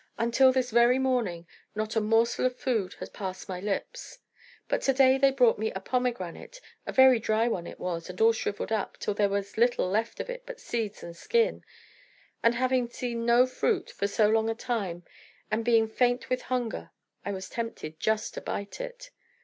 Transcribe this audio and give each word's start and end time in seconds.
Until 0.17 0.51
this 0.51 0.71
very 0.71 0.97
morning, 0.97 1.45
not 1.75 1.95
a 1.95 2.01
morsel 2.01 2.43
of 2.47 2.57
food 2.57 2.95
had 2.95 3.13
passed 3.13 3.47
my 3.47 3.59
lips. 3.59 4.17
But 4.67 4.81
to 4.81 4.93
day, 4.93 5.19
they 5.19 5.29
brought 5.29 5.59
me 5.59 5.71
a 5.73 5.79
pomegranate 5.79 6.59
(a 6.87 6.91
very 6.91 7.19
dry 7.19 7.47
one 7.47 7.67
it 7.67 7.79
was, 7.79 8.09
and 8.09 8.19
all 8.19 8.33
shrivelled 8.33 8.71
up, 8.71 8.97
till 8.97 9.13
there 9.13 9.29
was 9.29 9.59
little 9.59 9.87
left 9.87 10.19
of 10.19 10.27
it 10.27 10.43
but 10.47 10.59
seeds 10.59 11.03
and 11.03 11.15
skin), 11.15 11.63
and 12.41 12.55
having 12.55 12.89
seen 12.89 13.27
no 13.27 13.45
fruit 13.45 13.91
for 13.91 14.07
so 14.07 14.27
long 14.27 14.49
a 14.49 14.55
time, 14.55 15.03
and 15.51 15.63
being 15.63 15.87
faint 15.87 16.31
with 16.31 16.41
hunger, 16.49 16.89
I 17.23 17.31
was 17.31 17.47
tempted 17.47 17.99
just 17.99 18.33
to 18.33 18.41
bite 18.41 18.81
it. 18.81 19.11